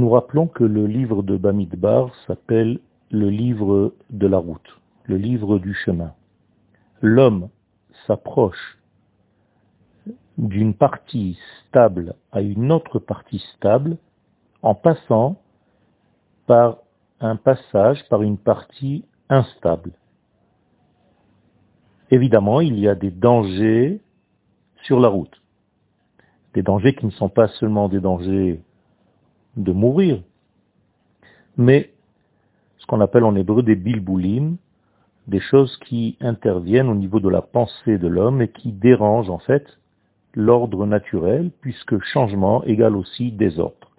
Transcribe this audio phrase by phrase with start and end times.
[0.00, 5.58] Nous rappelons que le livre de Bamidbar s'appelle le livre de la route, le livre
[5.58, 6.14] du chemin.
[7.02, 7.50] L'homme
[8.06, 8.78] s'approche
[10.38, 13.98] d'une partie stable à une autre partie stable
[14.62, 15.36] en passant
[16.46, 16.78] par
[17.20, 19.92] un passage, par une partie instable.
[22.10, 24.00] Évidemment, il y a des dangers
[24.84, 25.42] sur la route.
[26.54, 28.62] Des dangers qui ne sont pas seulement des dangers
[29.62, 30.22] de mourir,
[31.56, 31.92] mais
[32.78, 34.56] ce qu'on appelle en hébreu des bilboulim,
[35.26, 39.38] des choses qui interviennent au niveau de la pensée de l'homme et qui dérangent en
[39.38, 39.78] fait
[40.34, 43.90] l'ordre naturel, puisque changement égale aussi désordre.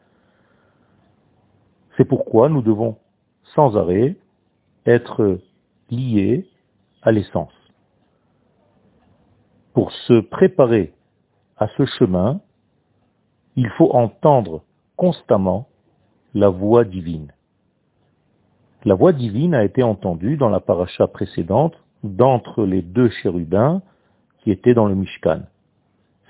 [1.97, 2.97] C'est pourquoi nous devons
[3.53, 4.15] sans arrêt
[4.85, 5.39] être
[5.89, 6.47] liés
[7.01, 7.53] à l'essence.
[9.73, 10.93] Pour se préparer
[11.57, 12.41] à ce chemin,
[13.55, 14.63] il faut entendre
[15.01, 15.67] constamment
[16.35, 17.33] la voix divine.
[18.85, 23.81] La voix divine a été entendue dans la paracha précédente d'entre les deux chérubins
[24.37, 25.41] qui étaient dans le Mishkan.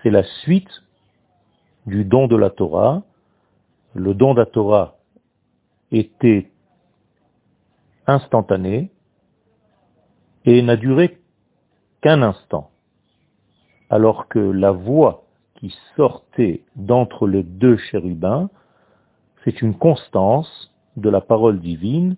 [0.02, 0.72] C'est la suite
[1.86, 3.04] du don de la Torah.
[3.94, 4.96] Le don de la Torah
[5.92, 6.50] était
[8.08, 8.90] instantané
[10.46, 11.20] et n'a duré
[12.00, 12.72] qu'un instant,
[13.90, 18.50] alors que la voix qui sortait d'entre les deux chérubins,
[19.44, 22.16] c'est une constance de la parole divine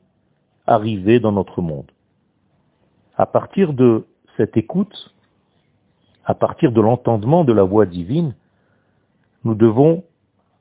[0.65, 1.91] arriver dans notre monde.
[3.15, 4.05] À partir de
[4.37, 5.13] cette écoute,
[6.25, 8.33] à partir de l'entendement de la voix divine,
[9.43, 10.03] nous devons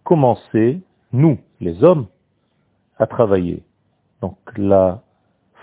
[0.05, 0.81] commencer,
[1.13, 2.07] nous, les hommes,
[2.99, 3.63] à travailler.
[4.21, 5.03] Donc la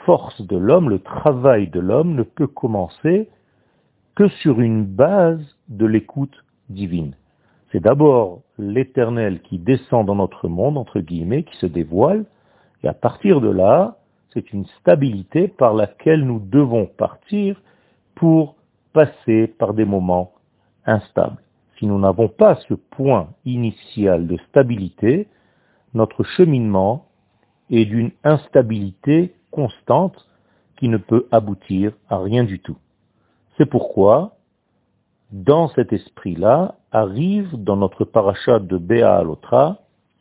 [0.06, 3.30] force de l'homme, le travail de l'homme ne peut commencer
[4.16, 7.16] que sur une base de l'écoute divine.
[7.72, 12.26] C'est d'abord l'éternel qui descend dans notre monde, entre guillemets, qui se dévoile,
[12.84, 13.98] et à partir de là,
[14.34, 17.62] c'est une stabilité par laquelle nous devons partir
[18.16, 18.56] pour
[18.94, 20.34] passer par des moments
[20.86, 21.42] instables.
[21.78, 25.28] Si nous n'avons pas ce point initial de stabilité,
[25.94, 27.06] notre cheminement
[27.70, 30.28] est d'une instabilité constante
[30.78, 32.78] qui ne peut aboutir à rien du tout.
[33.58, 34.36] C'est pourquoi,
[35.32, 39.80] dans cet esprit-là, arrive dans notre parachat de Béa Alotra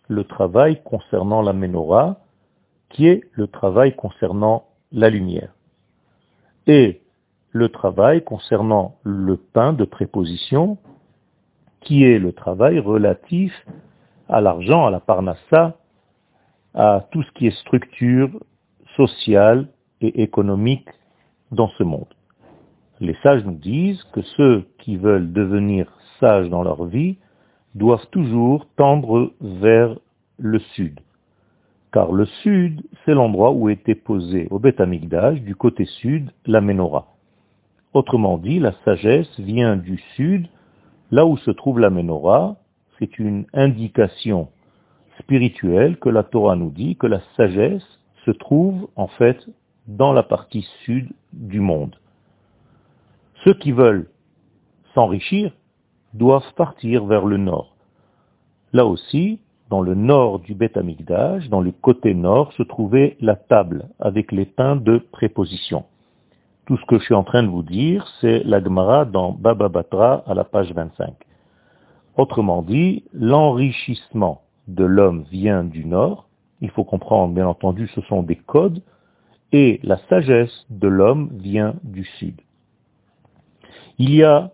[0.09, 2.19] le travail concernant la menorah,
[2.91, 5.53] qui est le travail concernant la lumière,
[6.67, 7.03] et
[7.53, 10.79] le travail concernant le pain de préposition,
[11.81, 13.53] qui est le travail relatif
[14.29, 15.77] à l'argent, à la parnassa,
[16.75, 18.31] à tout ce qui est structure
[18.97, 19.69] sociale
[20.01, 20.89] et économique
[21.51, 22.18] dans ce monde.
[23.01, 27.17] Les sages nous disent que ceux qui veulent devenir sages dans leur vie
[27.75, 29.97] doivent toujours tendre vers
[30.39, 31.01] le sud
[31.93, 37.07] car le sud, c'est l'endroit où était posé au Beth du côté sud, la menorah.
[37.95, 40.49] Autrement dit, la sagesse vient du sud,
[41.11, 42.57] là où se trouve la menorah,
[42.99, 44.49] c'est une indication
[45.19, 47.87] spirituelle que la Torah nous dit que la sagesse
[48.25, 49.39] se trouve en fait
[49.87, 51.97] dans la partie sud du monde.
[53.49, 54.11] Ceux qui veulent
[54.95, 55.53] s'enrichir
[56.13, 57.77] doivent partir vers le nord.
[58.75, 63.89] Là aussi, dans le nord du Beth dans le côté nord, se trouvait la table
[64.01, 65.87] avec les pains de préposition.
[66.67, 69.71] Tout ce que je suis en train de vous dire, c'est la Gemara dans Baba
[69.71, 71.15] Batra à la page 25.
[72.19, 76.29] Autrement dit, l'enrichissement de l'homme vient du nord.
[76.61, 78.83] Il faut comprendre, bien entendu, ce sont des codes.
[79.53, 82.43] Et la sagesse de l'homme vient du sud.
[84.01, 84.53] Il y a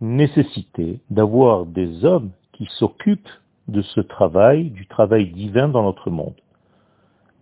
[0.00, 3.28] nécessité d'avoir des hommes qui s'occupent
[3.68, 6.34] de ce travail, du travail divin dans notre monde.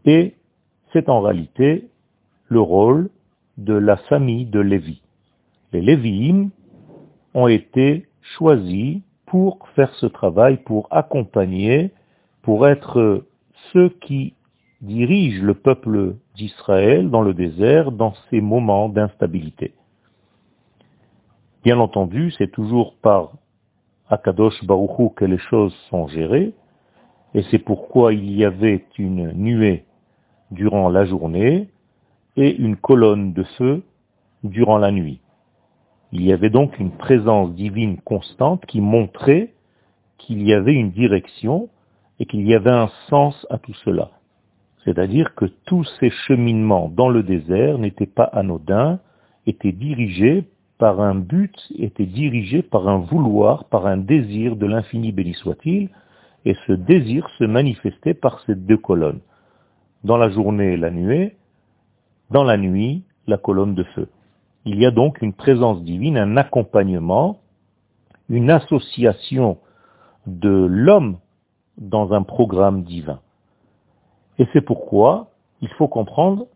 [0.05, 0.34] Et
[0.93, 1.88] c'est en réalité
[2.49, 3.09] le rôle
[3.56, 5.00] de la famille de Lévi.
[5.72, 6.50] Les Lévi'im
[7.34, 8.06] ont été
[8.37, 11.93] choisis pour faire ce travail, pour accompagner,
[12.43, 13.25] pour être
[13.73, 14.35] ceux qui
[14.81, 19.73] dirigent le peuple d'Israël dans le désert dans ces moments d'instabilité.
[21.64, 23.35] Bien entendu, c'est toujours par
[24.09, 26.55] Akadosh Baruchou que les choses sont gérées,
[27.35, 29.85] et c'est pourquoi il y avait une nuée
[30.50, 31.69] durant la journée
[32.37, 33.85] et une colonne de feu
[34.43, 35.20] durant la nuit.
[36.11, 39.55] Il y avait donc une présence divine constante qui montrait
[40.19, 41.69] qu'il y avait une direction
[42.19, 44.11] et qu'il y avait un sens à tout cela.
[44.85, 48.99] C'est-à-dire que tous ces cheminements dans le désert n'étaient pas anodins,
[49.47, 50.44] étaient dirigés
[50.82, 55.90] par un but, était dirigé par un vouloir, par un désir de l'infini béni soit-il,
[56.44, 59.20] Et ce désir se manifestait par ces deux colonnes.
[60.02, 61.37] Dans la journée, la nuée,
[62.32, 64.08] dans la nuit, la colonne de feu.
[64.64, 67.38] Il y a donc une présence divine, un accompagnement,
[68.29, 69.58] une association
[70.26, 71.19] de l'homme
[71.79, 73.20] dans un programme divin.
[74.40, 75.31] Et c'est pourquoi
[75.61, 76.49] il faut comprendre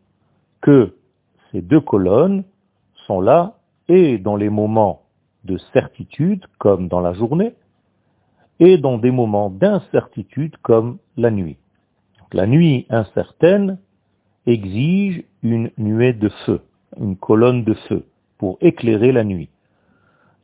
[0.62, 0.96] que
[1.52, 2.42] ces deux colonnes
[3.06, 3.55] sont là
[3.88, 5.02] et dans les moments
[5.44, 7.54] de certitude, comme dans la journée,
[8.58, 11.58] et dans des moments d'incertitude, comme la nuit.
[12.32, 13.78] la nuit incertaine
[14.46, 16.60] exige une nuée de feu,
[16.98, 18.04] une colonne de feu,
[18.38, 19.48] pour éclairer la nuit.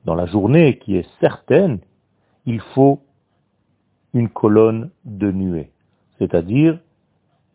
[0.05, 1.81] Dans la journée qui est certaine,
[2.47, 3.01] il faut
[4.15, 5.71] une colonne de nuée,
[6.19, 6.79] c'est-à-dire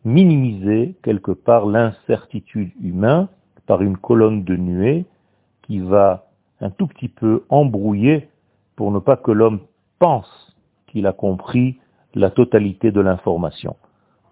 [0.06, 3.28] minimiser quelque part l'incertitude humaine
[3.66, 5.06] par une colonne de nuée
[5.68, 6.26] qui va
[6.62, 8.30] un tout petit peu embrouiller
[8.76, 9.60] pour ne pas que l'homme
[10.00, 10.56] pense
[10.88, 11.80] qu'il a compris
[12.16, 13.76] la totalité de l'information.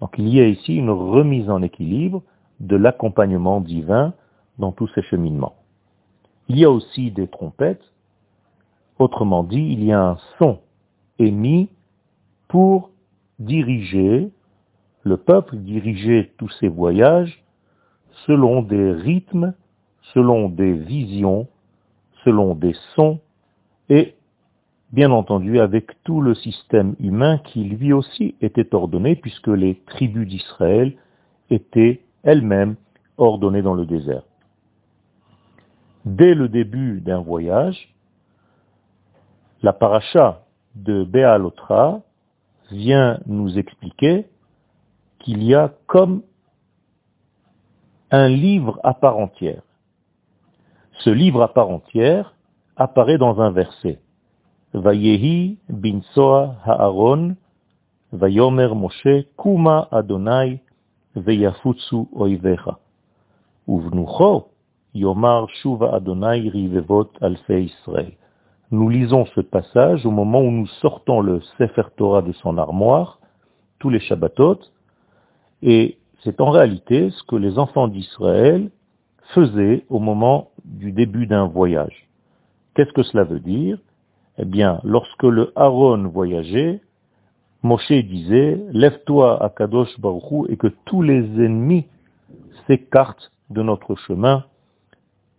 [0.02, 2.24] Donc il y a ici une remise en équilibre
[2.60, 4.14] de l'accompagnement divin
[4.58, 5.56] dans tous ces cheminements.
[6.48, 7.84] Il y a aussi des trompettes,
[8.98, 10.60] autrement dit, il y a un son
[11.20, 11.70] émis
[12.48, 12.92] pour
[13.40, 14.30] diriger
[15.04, 17.44] le peuple, diriger tous ses voyages
[18.26, 19.54] selon des rythmes,
[20.14, 21.48] selon des visions,
[22.24, 23.20] selon des sons
[23.90, 24.16] et
[24.92, 30.28] bien entendu avec tout le système humain qui lui aussi était ordonné puisque les tribus
[30.28, 30.94] d'Israël
[31.50, 32.76] étaient elles-mêmes
[33.18, 34.24] ordonnées dans le désert.
[36.06, 37.94] Dès le début d'un voyage,
[39.64, 40.44] la paracha
[40.76, 42.02] de Béalotra
[42.72, 44.28] vient nous expliquer
[45.20, 46.22] qu'il y a comme
[48.12, 49.64] un livre à part entière.
[51.00, 52.34] Ce livre à part entière
[52.76, 54.00] apparaît dans un verset.
[54.74, 55.58] Vayehi
[58.12, 60.62] Vayomer Moshe, Kuma Adonai,
[61.16, 62.80] Veyafutsu Oivecha.
[63.68, 64.50] Uvnucho,
[64.94, 68.14] Yomar Shuva Adonai Rivevot Alfe Israël.
[68.72, 73.20] Nous lisons ce passage au moment où nous sortons le Sefer Torah de son armoire,
[73.80, 74.60] tous les Shabbatot,
[75.62, 78.70] et c'est en réalité ce que les enfants d'Israël
[79.34, 82.08] faisaient au moment du début d'un voyage.
[82.74, 83.78] Qu'est-ce que cela veut dire?
[84.38, 86.82] Eh bien, lorsque le Aaron voyageait,
[87.64, 91.86] Moshe disait, lève-toi à Kadosh Baruchou et que tous les ennemis
[92.68, 94.44] s'écartent de notre chemin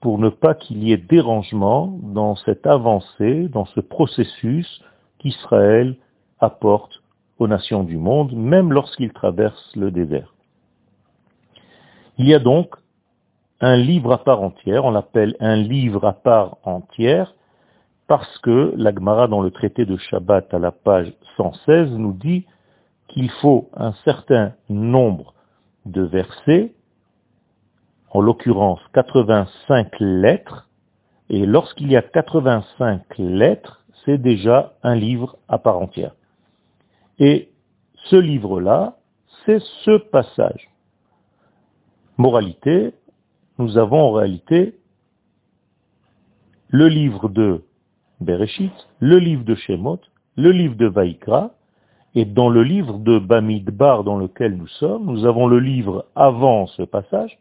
[0.00, 4.82] pour ne pas qu'il y ait dérangement dans cette avancée, dans ce processus
[5.18, 5.96] qu'Israël
[6.40, 7.02] apporte
[7.38, 10.34] aux nations du monde, même lorsqu'il traverse le désert.
[12.18, 12.76] Il y a donc
[13.60, 17.34] un livre à part entière, on l'appelle un livre à part entière,
[18.06, 22.46] parce que l'Agmara dans le traité de Shabbat à la page 116 nous dit
[23.08, 25.34] qu'il faut un certain nombre
[25.86, 26.72] de versets,
[28.10, 30.68] en l'occurrence 85 lettres,
[31.28, 36.14] et lorsqu'il y a 85 lettres, c'est déjà un livre à part entière.
[37.18, 37.50] Et
[38.04, 38.96] ce livre-là,
[39.44, 40.70] c'est ce passage.
[42.16, 42.94] Moralité,
[43.58, 44.74] nous avons en réalité
[46.68, 47.62] le livre de
[48.20, 50.00] Bereshit, le livre de Shemot,
[50.36, 51.52] le livre de Vaikra,
[52.14, 56.66] et dans le livre de Bamidbar dans lequel nous sommes, nous avons le livre avant
[56.66, 57.38] ce passage,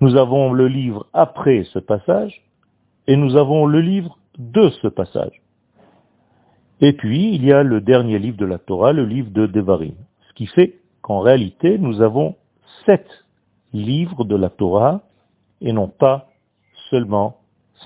[0.00, 2.42] nous avons le livre après ce passage,
[3.06, 5.42] et nous avons le livre de ce passage.
[6.80, 9.94] Et puis, il y a le dernier livre de la Torah, le livre de Devarim.
[10.28, 12.36] Ce qui fait qu'en réalité, nous avons
[12.86, 13.06] sept
[13.72, 15.00] livres de la Torah
[15.60, 16.28] et non pas
[16.90, 17.38] seulement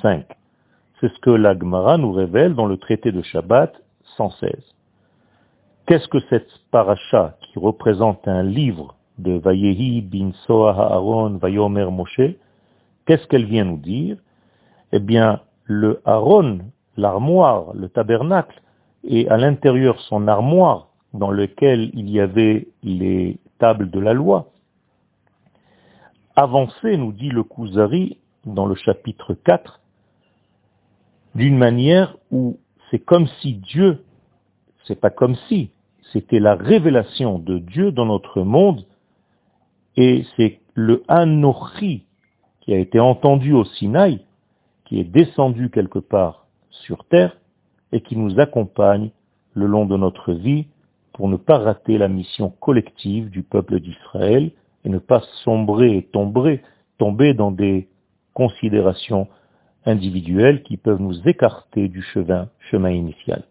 [0.03, 0.27] cinq.
[1.01, 3.75] C'est ce que la Gemara nous révèle dans le traité de Shabbat
[4.17, 4.53] 116.
[5.87, 12.37] Qu'est-ce que cette paracha qui représente un livre de Vayehi bin Aaron Vayomer Moshe,
[13.07, 14.17] qu'est-ce qu'elle vient nous dire?
[14.93, 16.61] Eh bien, le Aaron,
[16.97, 18.61] l'armoire, le tabernacle,
[19.05, 24.49] et à l'intérieur son armoire dans lequel il y avait les tables de la loi,
[26.37, 29.81] avançait, nous dit le Kuzari dans le chapitre 4,
[31.35, 32.59] d'une manière où
[32.91, 34.05] c'est comme si Dieu,
[34.85, 35.71] c'est pas comme si,
[36.13, 38.85] c'était la révélation de Dieu dans notre monde,
[39.97, 42.05] et c'est le Anochi
[42.61, 44.21] qui a été entendu au Sinaï,
[44.85, 47.37] qui est descendu quelque part sur terre,
[47.93, 49.11] et qui nous accompagne
[49.55, 50.67] le long de notre vie
[51.13, 54.51] pour ne pas rater la mission collective du peuple d'Israël
[54.85, 56.63] et ne pas sombrer et tomber,
[56.99, 57.89] tomber dans des
[58.35, 59.29] considérations
[59.87, 63.45] individuelles qui peuvent nous écarter du chemin, chemin initial.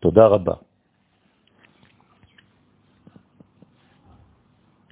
[0.00, 0.28] Toda